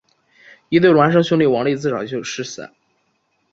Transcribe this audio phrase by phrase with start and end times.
[0.69, 2.73] 一对孪生兄弟王利就自小失散。